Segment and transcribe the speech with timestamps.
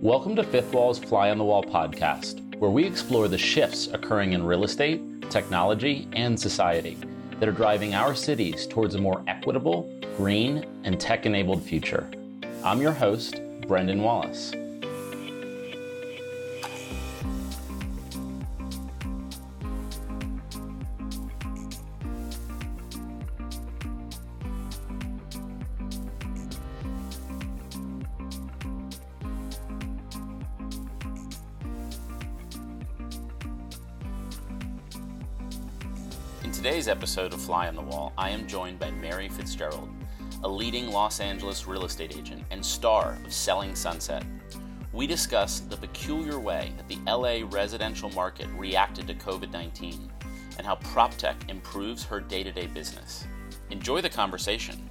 [0.00, 4.34] Welcome to Fifth Wall's Fly on the Wall podcast, where we explore the shifts occurring
[4.34, 6.96] in real estate, technology, and society
[7.40, 12.08] that are driving our cities towards a more equitable, green, and tech enabled future.
[12.62, 14.52] I'm your host, Brendan Wallace.
[36.66, 39.88] Today's episode of Fly on the Wall, I am joined by Mary Fitzgerald,
[40.42, 44.24] a leading Los Angeles real estate agent and star of Selling Sunset.
[44.92, 50.10] We discuss the peculiar way that the LA residential market reacted to COVID 19
[50.58, 53.28] and how PropTech improves her day to day business.
[53.70, 54.85] Enjoy the conversation.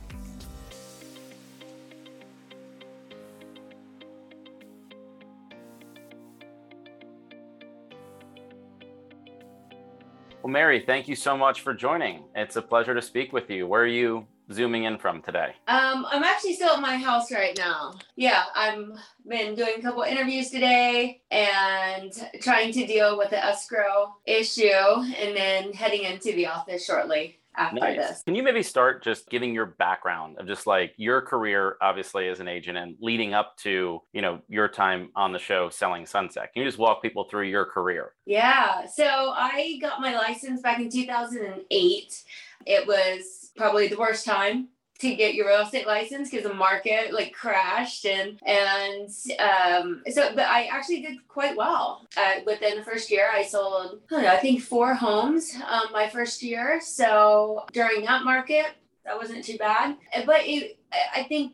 [10.45, 12.25] Well, Mary, thank you so much for joining.
[12.35, 13.65] It's a pleasure to speak with you.
[13.65, 15.55] Where are you zooming in from today?
[15.67, 17.95] Um, I'm actually still at my house right now.
[18.15, 18.93] Yeah, I'm
[19.27, 25.35] been doing a couple interviews today and trying to deal with the escrow issue and
[25.35, 27.97] then heading into the office shortly after nice.
[27.97, 28.23] this.
[28.23, 32.39] Can you maybe start just giving your background of just like your career, obviously as
[32.39, 36.53] an agent, and leading up to you know your time on the show selling Sunset?
[36.53, 38.13] Can you just walk people through your career?
[38.25, 38.85] Yeah.
[38.85, 42.23] So I got my license back in 2008.
[42.65, 47.13] It was probably the worst time to get your real estate license because the market
[47.13, 52.07] like crashed and and um so but i actually did quite well.
[52.17, 56.07] Uh, within the first year i sold I, know, I think four homes um, my
[56.09, 56.79] first year.
[56.81, 58.67] So during that market
[59.03, 59.97] that wasn't too bad.
[60.25, 60.77] But it,
[61.13, 61.53] i think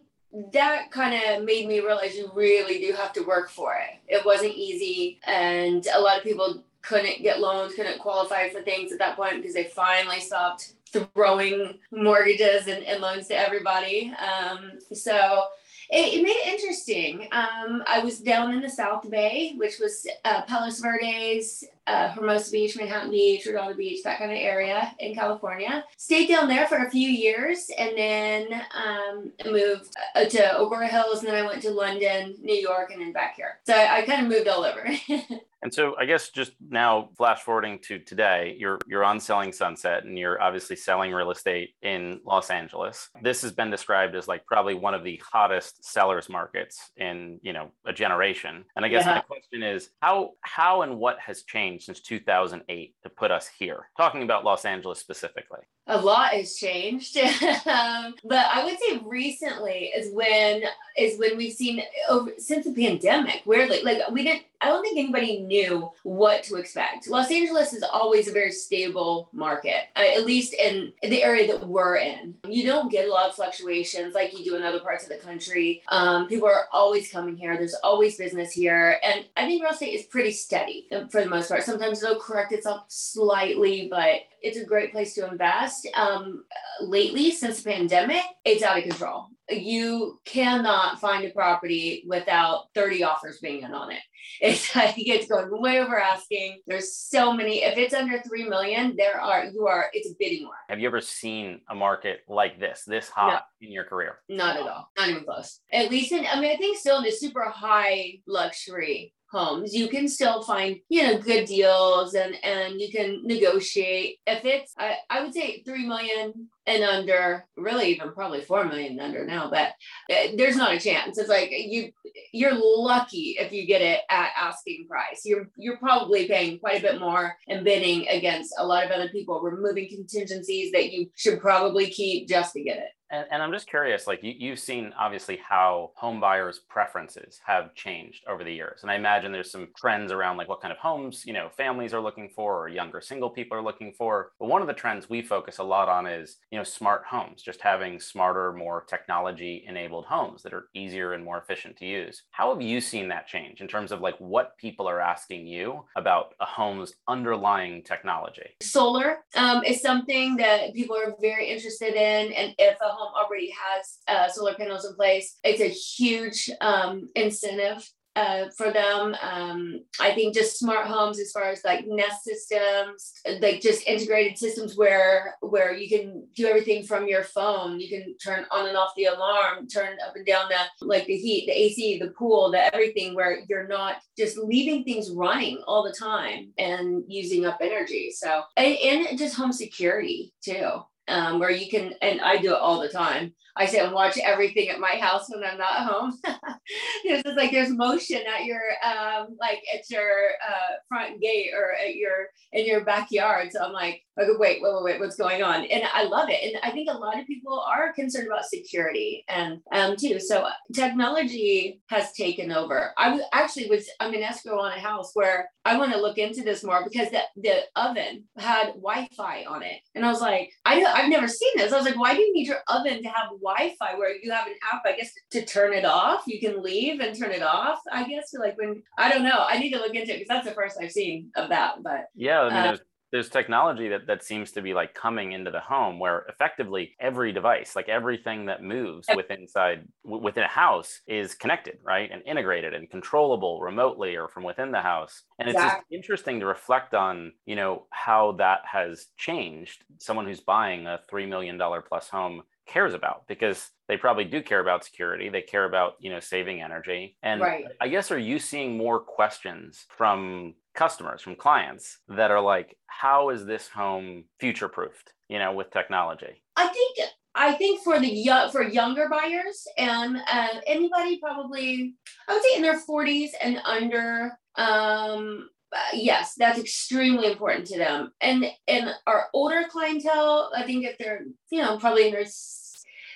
[0.54, 4.00] that kind of made me realize you really do have to work for it.
[4.08, 8.92] It wasn't easy and a lot of people couldn't get loans couldn't qualify for things
[8.92, 14.14] at that point because they finally stopped throwing mortgages and, and loans to everybody.
[14.20, 15.44] Um, so
[15.90, 17.28] it, it, made it interesting.
[17.32, 22.52] Um, I was down in the South Bay, which was uh, Palos Verdes, uh, Hermosa
[22.52, 25.84] Beach, Manhattan Beach, Redondo Beach, that kind of area in California.
[25.98, 31.20] Stayed down there for a few years and then um, moved uh, to Agoura Hills.
[31.20, 33.60] And then I went to London, New York, and then back here.
[33.66, 34.88] So I, I kind of moved all over.
[35.64, 40.06] And so I guess just now flash forwarding to today, you're you're on selling Sunset
[40.06, 43.10] and you're obviously selling real estate in Los Angeles.
[43.22, 47.54] This has been described as like probably one of the hottest sellers markets in, you
[47.54, 48.66] know, a generation.
[48.76, 49.16] And I guess yeah.
[49.16, 53.90] my question is how how and what has changed since 2008 to put us here?
[53.98, 57.18] Talking about Los Angeles specifically a lot has changed
[57.66, 60.64] um, but i would say recently is when
[60.98, 64.98] is when we've seen over since the pandemic weirdly like we didn't i don't think
[64.98, 67.08] anybody knew what to expect.
[67.08, 71.68] Los angeles is always a very stable market uh, at least in the area that
[71.68, 72.36] we're in.
[72.48, 75.18] You don't get a lot of fluctuations like you do in other parts of the
[75.18, 75.82] country.
[75.88, 77.56] Um, people are always coming here.
[77.58, 79.00] There's always business here.
[79.04, 81.64] And i think real estate is pretty steady for the most part.
[81.64, 85.88] Sometimes it'll correct itself slightly but it's a great place to invest.
[85.94, 86.44] Um,
[86.82, 89.28] lately, since the pandemic, it's out of control.
[89.52, 94.00] You cannot find a property without 30 offers being in on it.
[94.40, 96.62] It's think it's going way over asking.
[96.66, 97.64] There's so many.
[97.64, 100.54] If it's under three million, there are you are it's a bidding war.
[100.70, 104.20] Have you ever seen a market like this, this hot no, in your career?
[104.30, 104.90] Not at all.
[104.98, 105.60] Not even close.
[105.72, 109.88] At least in I mean I think still in the super high luxury homes you
[109.88, 114.96] can still find you know good deals and and you can negotiate if it's i,
[115.10, 119.70] I would say 3 million and under really even probably 4 million under now but
[120.12, 121.92] uh, there's not a chance it's like you
[122.32, 126.82] you're lucky if you get it at asking price you're you're probably paying quite a
[126.82, 131.40] bit more and bidding against a lot of other people removing contingencies that you should
[131.40, 134.94] probably keep just to get it and, and, I'm just curious, like you, you've seen
[134.98, 138.80] obviously how home buyers' preferences have changed over the years.
[138.82, 141.94] And I imagine there's some trends around like what kind of homes, you know, families
[141.94, 144.32] are looking for or younger single people are looking for.
[144.40, 147.42] But one of the trends we focus a lot on is, you know, smart homes,
[147.42, 152.24] just having smarter, more technology enabled homes that are easier and more efficient to use.
[152.32, 155.86] How have you seen that change in terms of like what people are asking you
[155.96, 158.50] about a home's underlying technology?
[158.62, 162.34] Solar um, is something that people are very interested in.
[162.34, 167.10] And if a home already has uh, solar panels in place, it's a huge um,
[167.16, 169.16] incentive uh, for them.
[169.22, 174.38] Um, I think just smart homes, as far as like Nest systems, like just integrated
[174.38, 177.80] systems where where you can do everything from your phone.
[177.80, 181.16] You can turn on and off the alarm, turn up and down the like the
[181.16, 185.84] heat, the AC, the pool, the everything, where you're not just leaving things running all
[185.84, 188.12] the time and using up energy.
[188.12, 190.82] So and, and just home security too
[191.12, 193.34] um, where you can, and I do it all the time.
[193.58, 196.14] I sit and watch everything at my house when I'm not home.
[197.04, 201.74] it's just like there's motion at your, um, like at your uh, front gate or
[201.74, 203.50] at your in your backyard.
[203.52, 205.66] So I'm like, okay, wait, wait, wait, wait, what's going on?
[205.66, 206.44] And I love it.
[206.44, 210.20] And I think a lot of people are concerned about security and um too.
[210.20, 212.92] So technology has taken over.
[212.98, 216.18] I was actually was I'm in escrow on a house where I want to look
[216.18, 219.80] into this more because the, the oven had Wi-Fi on it.
[219.96, 221.72] And I was like, I I've never seen this.
[221.72, 224.48] I was like, why do you need your oven to have Wi-Fi where you have
[224.48, 226.24] an app, I guess, to turn it off?
[226.28, 227.80] You can leave and turn it off.
[227.92, 229.46] I guess like when I don't know.
[229.48, 231.84] I need to look into it because that's the first I've seen of that.
[231.84, 235.34] But yeah, I mean, uh, there's there's technology that, that seems to be like coming
[235.34, 240.48] into the home where effectively every device like everything that moves within inside within a
[240.48, 245.50] house is connected right and integrated and controllable remotely or from within the house and
[245.50, 245.80] it's exactly.
[245.80, 251.00] just interesting to reflect on you know how that has changed someone who's buying a
[251.12, 255.66] $3 million plus home cares about because they probably do care about security they care
[255.66, 257.66] about you know saving energy and right.
[257.80, 263.30] i guess are you seeing more questions from customers from clients that are like how
[263.30, 268.10] is this home future proofed you know with technology i think I think for the
[268.10, 271.96] young for younger buyers and uh, anybody probably
[272.28, 277.78] I would say in their 40s and under um Uh, yes that's extremely important to
[277.78, 278.12] them.
[278.22, 282.26] And and our older clientele I think if they're you know probably in their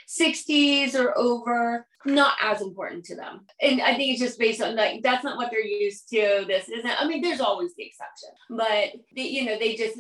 [0.08, 3.42] 60s or over not as important to them.
[3.62, 6.70] And i think it's just based on like that's not what they're used to this
[6.70, 10.00] isn't i mean there's always the exception but they, you know they just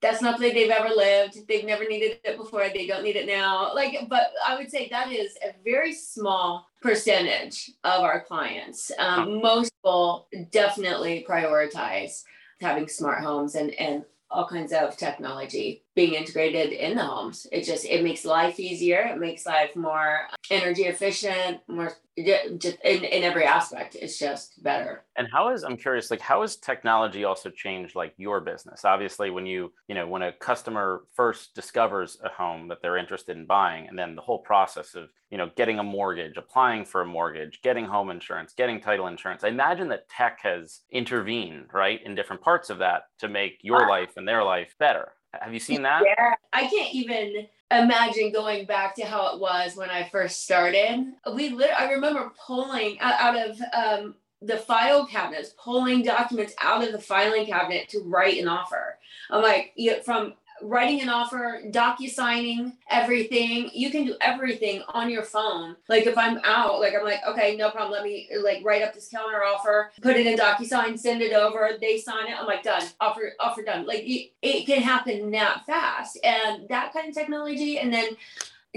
[0.00, 1.46] that's not the way they've ever lived.
[1.46, 2.66] They've never needed it before.
[2.72, 3.74] They don't need it now.
[3.74, 8.90] Like but i would say that is a very small percentage of our clients.
[8.98, 12.22] Um, most people definitely prioritize
[12.60, 17.46] having smart homes and and all kinds of technology being integrated in the homes.
[17.50, 19.00] It just it makes life easier.
[19.00, 23.96] It makes life more energy efficient, more just in, in every aspect.
[23.96, 25.04] It's just better.
[25.16, 28.84] And how is I'm curious, like how has technology also changed like your business?
[28.84, 33.36] Obviously, when you you know when a customer first discovers a home that they're interested
[33.36, 37.00] in buying, and then the whole process of you know getting a mortgage, applying for
[37.00, 39.42] a mortgage, getting home insurance, getting title insurance.
[39.42, 43.86] I imagine that tech has intervened right in different parts of that to make your
[43.86, 45.12] uh, life and their life better.
[45.38, 46.02] Have you seen that?
[46.04, 51.12] Yeah, I can't even imagine going back to how it was when I first started.
[51.34, 56.92] We lit- I remember pulling out, of um, the file cabinets, pulling documents out of
[56.92, 58.98] the filing cabinet to write an offer.
[59.30, 59.74] I'm like,
[60.04, 63.70] from writing an offer, docu-signing everything.
[63.72, 65.76] You can do everything on your phone.
[65.88, 67.92] Like if I'm out, like I'm like, okay, no problem.
[67.92, 71.70] Let me like write up this counter offer, put it in DocuSign, send it over.
[71.80, 72.38] They sign it.
[72.38, 72.82] I'm like, done.
[73.00, 73.86] Offer, offer done.
[73.86, 78.16] Like it, it can happen that fast, and that kind of technology, and then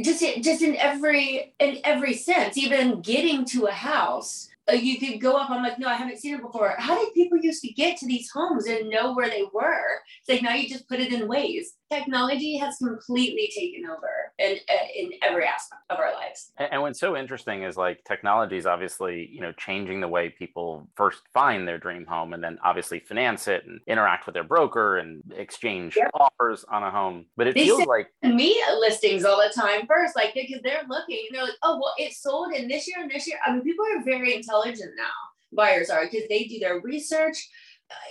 [0.02, 5.20] just just in every in every sense, even getting to a house Uh, you could
[5.20, 5.50] go up.
[5.50, 6.74] I'm like, no, I haven't seen it before.
[6.78, 10.00] How did people used to get to these homes and know where they were?
[10.22, 11.68] It's like now you just put it in Waze.
[11.94, 16.52] Technology has completely taken over in, uh, in every aspect of our lives.
[16.58, 20.30] And, and what's so interesting is like technology is obviously, you know, changing the way
[20.30, 24.44] people first find their dream home and then obviously finance it and interact with their
[24.44, 26.10] broker and exchange yep.
[26.14, 27.26] offers on a home.
[27.38, 31.28] But it they feels like me listings all the time first, like because they're looking,
[31.32, 33.38] they're like, oh, well, it sold in this year and this year.
[33.46, 37.50] I mean, people are very intelligent intelligent now buyers are because they do their research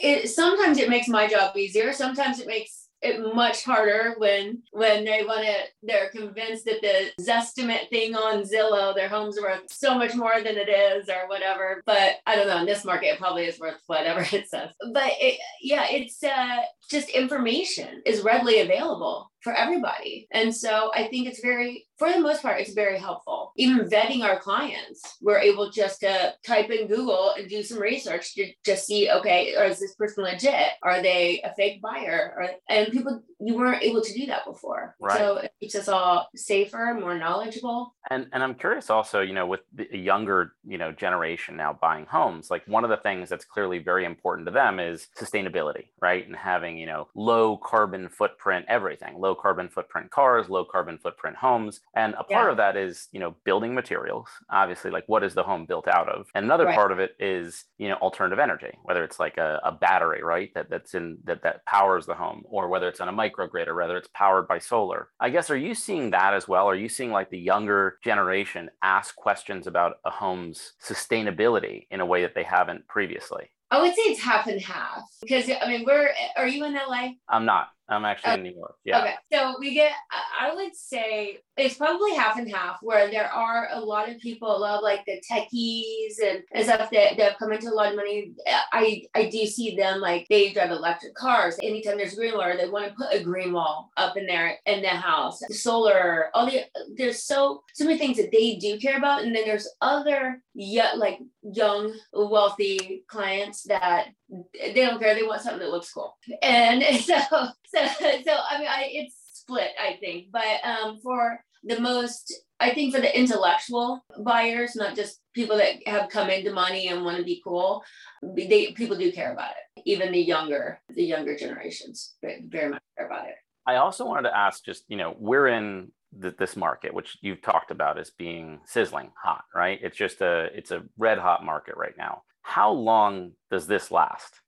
[0.01, 5.05] it sometimes it makes my job easier sometimes it makes it much harder when when
[5.05, 9.97] they want to they're convinced that the zestimate thing on zillow their home's worth so
[9.97, 13.19] much more than it is or whatever but i don't know in this market it
[13.19, 14.71] probably is worth whatever it says.
[14.93, 20.29] But it, yeah it's uh just information is readily available for everybody.
[20.31, 23.53] And so I think it's very, for the most part, it's very helpful.
[23.57, 28.35] Even vetting our clients, we're able just to type in Google and do some research
[28.35, 30.71] to just see, okay, or is this person legit?
[30.83, 32.35] Are they a fake buyer?
[32.37, 34.97] Or, and people, you weren't able to do that before.
[35.01, 35.19] Right.
[35.19, 37.95] So it keeps us all safer, more knowledgeable.
[38.11, 42.07] And, and I'm curious also, you know, with the younger, you know, generation now buying
[42.07, 46.27] homes, like one of the things that's clearly very important to them is sustainability, right?
[46.27, 50.99] And having, you know, low carbon footprint, everything, low low carbon footprint cars, low carbon
[50.99, 51.81] footprint homes.
[51.97, 52.51] And a part yeah.
[52.51, 56.09] of that is, you know, building materials, obviously, like what is the home built out
[56.09, 56.27] of?
[56.35, 56.75] And another right.
[56.75, 60.51] part of it is, you know, alternative energy, whether it's like a, a battery, right?
[60.55, 63.75] That that's in that that powers the home, or whether it's on a microgrid or
[63.75, 65.09] whether it's powered by solar.
[65.19, 66.69] I guess are you seeing that as well?
[66.69, 72.07] Are you seeing like the younger generation ask questions about a home's sustainability in a
[72.07, 73.51] way that they haven't previously?
[73.73, 77.12] I would say it's half and half because I mean, we're, are you in LA?
[77.26, 77.69] I'm not.
[77.88, 78.75] I'm actually in New York.
[78.85, 79.00] Yeah.
[79.00, 79.14] Okay.
[79.33, 79.93] So we get,
[80.41, 84.55] I would say it's probably half and half where there are a lot of people,
[84.55, 87.75] a lot of like the techies and, and stuff that, that have come into a
[87.75, 88.33] lot of money.
[88.73, 91.59] I, I do see them like they drive electric cars.
[91.62, 94.59] Anytime there's a green wall, they want to put a green wall up in there
[94.67, 96.64] in the house, solar, all the,
[96.97, 99.23] there's so, so many things that they do care about.
[99.23, 105.15] And then there's other, yeah, like young, wealthy clients that they don't care.
[105.15, 106.17] They want something that looks cool.
[106.43, 110.27] And so, so, so I mean, I, it's split, I think.
[110.33, 115.87] But um, for the most, I think for the intellectual buyers, not just people that
[115.87, 117.83] have come into money and want to be cool,
[118.23, 119.83] they people do care about it.
[119.85, 123.35] Even the younger, the younger generations very much care about it.
[123.67, 127.42] I also wanted to ask, just you know, we're in the, this market, which you've
[127.42, 129.78] talked about as being sizzling hot, right?
[129.83, 132.23] It's just a it's a red hot market right now.
[132.42, 134.40] How long does this last?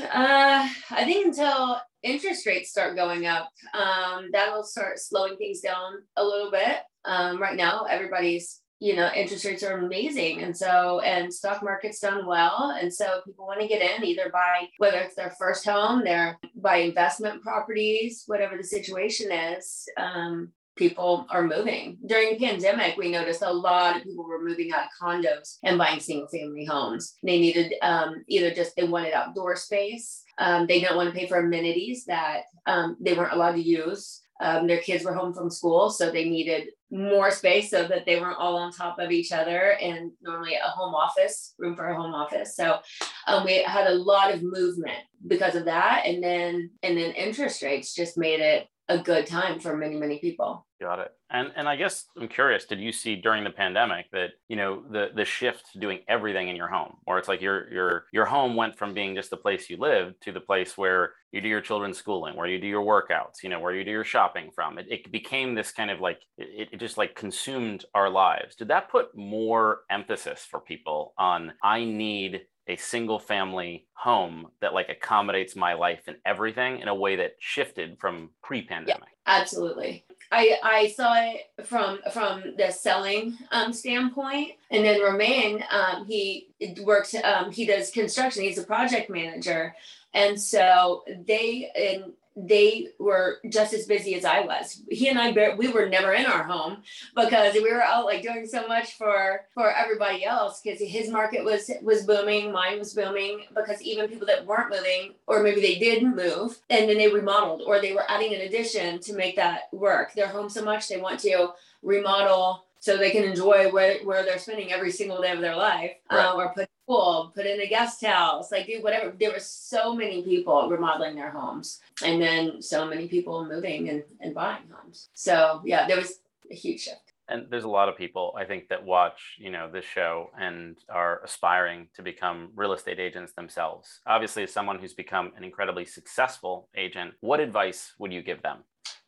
[0.00, 5.94] Uh, I think until interest rates start going up, um, that'll start slowing things down
[6.16, 6.78] a little bit.
[7.04, 12.00] Um, right now, everybody's you know interest rates are amazing and so and stock market's
[12.00, 15.64] done well and so people want to get in either by whether it's their first
[15.64, 21.98] home their by investment properties whatever the situation is um, people are moving.
[22.06, 25.78] During the pandemic, we noticed a lot of people were moving out of condos and
[25.78, 27.16] buying single family homes.
[27.22, 30.22] They needed um, either just they wanted outdoor space.
[30.38, 34.22] Um, they didn't want to pay for amenities that um, they weren't allowed to use.
[34.40, 38.20] Um, their kids were home from school, so they needed more space so that they
[38.20, 41.96] weren't all on top of each other and normally a home office room for a
[41.96, 42.78] home office so
[43.26, 47.60] um, we had a lot of movement because of that and then and then interest
[47.62, 50.66] rates just made it a good time for many many people.
[50.80, 51.12] Got it.
[51.30, 54.84] And and i guess i'm curious did you see during the pandemic that you know
[54.90, 58.26] the the shift to doing everything in your home or it's like your your your
[58.26, 61.48] home went from being just the place you lived to the place where you do
[61.48, 64.50] your children's schooling where you do your workouts you know where you do your shopping
[64.54, 64.78] from?
[64.78, 68.54] It, it became this kind of like it, it just like consumed our lives.
[68.54, 74.74] Did that put more emphasis for people on i need a single family home that
[74.74, 79.08] like accommodates my life and everything in a way that shifted from pre-pandemic.
[79.26, 80.04] Yeah, absolutely.
[80.32, 86.48] I i saw it from from the selling um, standpoint and then romain um, he
[86.82, 88.42] works um, he does construction.
[88.42, 89.74] He's a project manager.
[90.14, 94.82] And so they in they were just as busy as I was.
[94.90, 96.82] He and I, we were never in our home
[97.14, 100.60] because we were out like doing so much for for everybody else.
[100.60, 103.44] Because his market was was booming, mine was booming.
[103.54, 107.62] Because even people that weren't moving, or maybe they didn't move, and then they remodeled,
[107.66, 110.12] or they were adding an addition to make that work.
[110.12, 111.48] Their home so much they want to
[111.82, 115.92] remodel so they can enjoy where, where they're spending every single day of their life
[116.10, 116.24] right.
[116.24, 119.14] uh, or put pool put in a guest house like do whatever.
[119.18, 124.02] There were so many people remodeling their homes and then so many people moving and,
[124.20, 125.08] and buying homes.
[125.14, 127.12] So yeah there was a huge shift.
[127.28, 130.76] And there's a lot of people i think that watch you know this show and
[130.88, 134.00] are aspiring to become real estate agents themselves.
[134.06, 138.58] Obviously as someone who's become an incredibly successful agent what advice would you give them?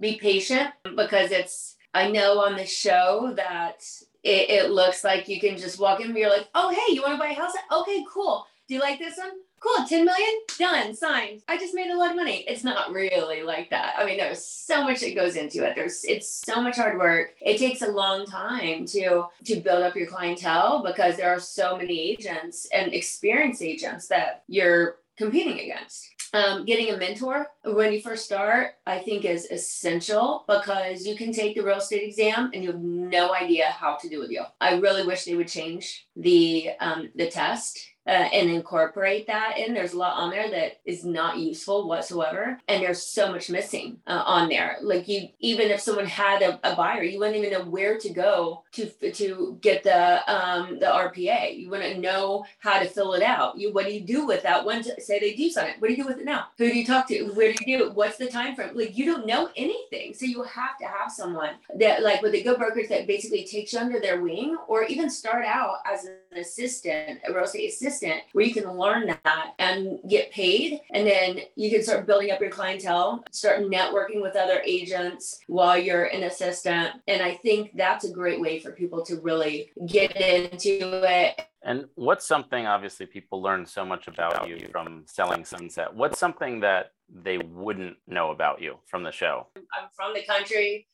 [0.01, 3.83] Be patient because it's I know on the show that
[4.23, 7.03] it, it, looks like you can just walk in and you're like, oh, hey, you
[7.03, 7.53] want to buy a house?
[7.73, 8.47] Okay, cool.
[8.69, 9.31] Do you like this one?
[9.61, 10.41] Cool, 10 million?
[10.59, 11.43] Done, signed.
[11.49, 12.45] I just made a lot of money.
[12.47, 13.95] It's not really like that.
[13.97, 15.75] I mean, there's so much that goes into it.
[15.75, 17.35] There's it's so much hard work.
[17.41, 21.77] It takes a long time to to build up your clientele because there are so
[21.77, 28.01] many agents and experienced agents that you're competing against um, getting a mentor when you
[28.01, 32.63] first start, I think is essential because you can take the real estate exam and
[32.63, 34.31] you have no idea how to do it.
[34.31, 39.59] You, I really wish they would change the um, the test uh, and incorporate that
[39.59, 39.75] in.
[39.75, 43.99] There's a lot on there that is not useful whatsoever, and there's so much missing
[44.07, 44.79] uh, on there.
[44.81, 48.09] Like you, even if someone had a, a, buyer, you wouldn't even know where to
[48.09, 51.59] go to to get the um, the RPA.
[51.59, 53.59] You wouldn't know how to fill it out.
[53.59, 54.65] You what do you do with that?
[54.65, 56.47] When say they do sign it, what do you do with it now?
[56.57, 57.25] Who do you talk to?
[57.33, 57.95] Where do you do it?
[57.95, 58.75] What's the time frame?
[58.75, 62.43] Like you don't know anything, so you have to have someone that like with a
[62.43, 66.39] good brokers that basically takes you under their wing, or even start out as an
[66.39, 70.81] assistant, a real estate assistant assistant where you can learn that and get paid.
[70.93, 75.79] And then you can start building up your clientele, start networking with other agents while
[75.79, 76.95] you're an assistant.
[77.07, 81.87] And I think that's a great way for people to really get into it and
[81.97, 85.93] what's something obviously people learn so much about you from selling Sunset?
[85.93, 89.49] What's something that they wouldn't know about you from the show?
[89.57, 90.87] I'm from the country,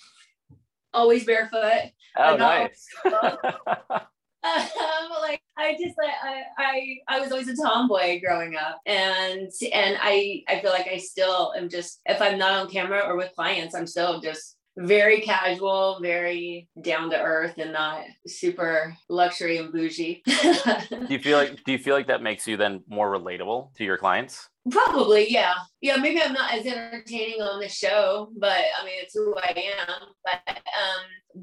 [0.95, 1.93] always barefoot.
[2.17, 2.89] Oh, nice.
[4.45, 9.51] um, like I just like I, I I was always a tomboy growing up, and
[9.73, 13.17] and I I feel like I still am just if I'm not on camera or
[13.17, 19.59] with clients, I'm still just very casual, very down to earth, and not super luxury
[19.59, 20.23] and bougie.
[20.27, 23.85] do you feel like do you feel like that makes you then more relatable to
[23.85, 24.49] your clients?
[24.71, 25.55] Probably, yeah.
[25.83, 29.73] Yeah, maybe I'm not as entertaining on the show, but I mean it's who I
[29.79, 30.01] am.
[30.25, 30.84] But um,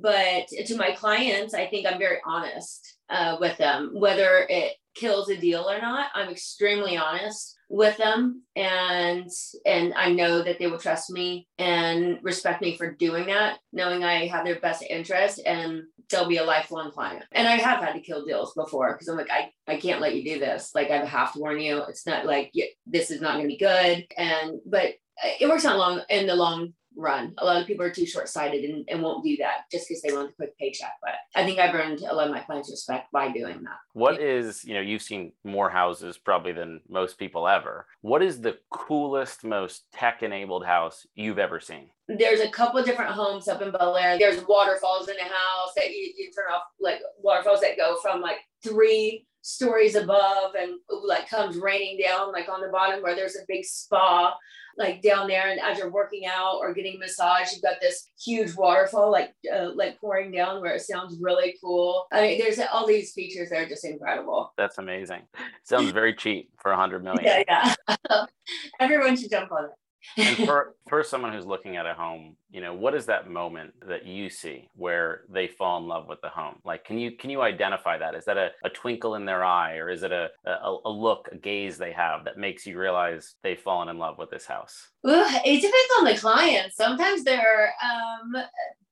[0.02, 5.30] but to my clients, I think I'm very honest uh, with them, whether it kills
[5.30, 6.10] a deal or not.
[6.14, 9.30] I'm extremely honest with them and
[9.66, 14.04] and I know that they will trust me and respect me for doing that, knowing
[14.04, 17.24] I have their best interest and they'll be a lifelong client.
[17.32, 20.16] And I have had to kill deals before because I'm like, I, I can't let
[20.16, 20.72] you do this.
[20.76, 21.84] Like I have to warn you.
[21.84, 22.52] It's not like
[22.86, 24.06] this is not going to be good.
[24.18, 24.96] And but
[25.40, 27.34] it works out long in the long run.
[27.38, 30.02] A lot of people are too short sighted and, and won't do that just because
[30.02, 30.94] they want a quick paycheck.
[31.02, 33.78] But I think I've earned a lot of my clients' respect by doing that.
[33.94, 37.88] What is, you know, you've seen more houses probably than most people ever.
[38.02, 41.90] What is the coolest, most tech enabled house you've ever seen?
[42.08, 44.18] There's a couple of different homes up in Bel Air.
[44.20, 48.22] There's waterfalls in the house that you, you turn off, like waterfalls that go from
[48.22, 53.36] like three stories above and like comes raining down like on the bottom where there's
[53.36, 54.36] a big spa
[54.78, 55.50] like down there.
[55.50, 59.72] And as you're working out or getting massage you've got this huge waterfall like uh,
[59.76, 62.06] like pouring down where it sounds really cool.
[62.12, 64.54] I mean there's all these features that are just incredible.
[64.58, 65.22] That's amazing.
[65.64, 67.44] Sounds very cheap for a hundred million.
[67.48, 67.76] Yeah
[68.08, 68.26] yeah.
[68.80, 69.72] Everyone should jump on it
[70.18, 73.74] and for for someone who's looking at a home you know what is that moment
[73.88, 76.56] that you see where they fall in love with the home?
[76.66, 78.16] Like can you can you identify that?
[78.16, 81.30] Is that a, a twinkle in their eye or is it a, a, a look
[81.32, 84.90] a gaze they have that makes you realize they've fallen in love with this house?
[85.08, 86.74] Ooh, it depends on the client.
[86.74, 88.44] Sometimes they're um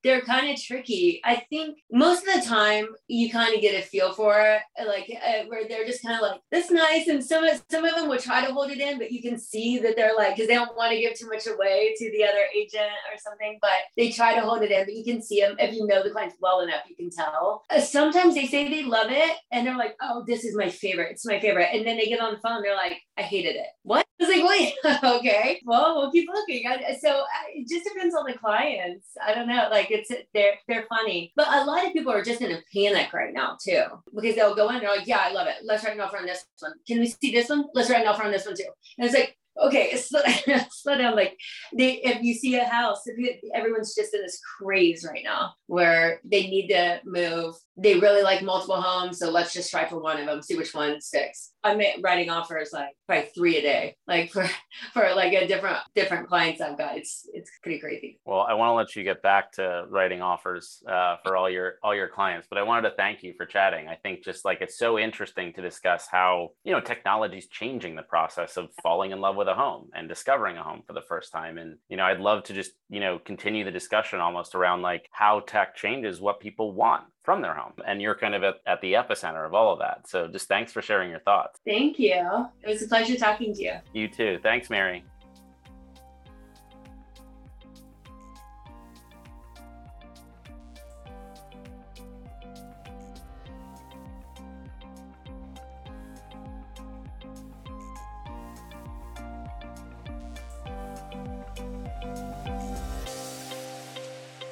[0.02, 1.20] they're kind of tricky.
[1.24, 5.10] I think most of the time you kind of get a feel for it, like
[5.10, 8.08] uh, where they're just kind of like, "That's nice," and some of some of them
[8.08, 10.54] will try to hold it in, but you can see that they're like, because they
[10.54, 14.10] don't want to give too much away to the other agent or something, but they
[14.10, 14.84] try to hold it in.
[14.84, 17.64] But you can see them if you know the clients well enough, you can tell.
[17.70, 21.12] Uh, sometimes they say they love it, and they're like, "Oh, this is my favorite.
[21.12, 23.66] It's my favorite," and then they get on the phone, they're like, "I hated it."
[23.82, 24.06] What?
[24.20, 28.14] I was like, "Wait, okay, well, we'll keep looking." I, so I, it just depends
[28.14, 29.08] on the clients.
[29.24, 31.32] I don't know, like it's they're they're funny.
[31.36, 33.84] But a lot of people are just in a panic right now too.
[34.14, 35.56] Because they'll go in, and they're like, Yeah, I love it.
[35.64, 36.72] Let's write an offer on this one.
[36.86, 37.66] Can we see this one?
[37.74, 38.64] Let's write an offer on this one too.
[38.98, 39.96] And it's like, okay,
[40.70, 41.16] slow, down.
[41.16, 41.38] Like
[41.76, 45.54] they, if you see a house, if you, everyone's just in this craze right now
[45.66, 47.54] where they need to move.
[47.82, 50.74] They really like multiple homes, so let's just try for one of them, see which
[50.74, 51.52] one sticks.
[51.62, 54.48] I'm writing offers like probably three a day, like for
[54.92, 56.96] for like a different different clients I've got.
[56.96, 58.18] It's it's pretty crazy.
[58.24, 61.74] Well, I want to let you get back to writing offers uh, for all your
[61.82, 63.88] all your clients, but I wanted to thank you for chatting.
[63.88, 67.96] I think just like it's so interesting to discuss how you know technology is changing
[67.96, 71.02] the process of falling in love with a home and discovering a home for the
[71.02, 71.58] first time.
[71.58, 75.08] And you know, I'd love to just you know continue the discussion almost around like
[75.12, 77.72] how tech changes what people want from their home.
[77.86, 80.08] And you're kind of at, at the epicenter of all of that.
[80.08, 81.58] So just thanks for sharing your thoughts.
[81.66, 82.48] Thank you.
[82.62, 83.74] It was a pleasure talking to you.
[83.92, 84.38] You too.
[84.42, 85.04] Thanks, Mary.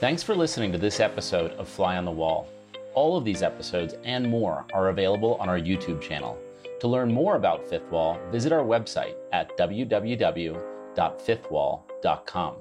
[0.01, 2.49] Thanks for listening to this episode of Fly on the Wall.
[2.99, 6.37] All of these episodes and more are available on our YouTube channel.
[6.81, 12.57] To learn more about Fifth Wall, visit our website at www.fifthwall.com.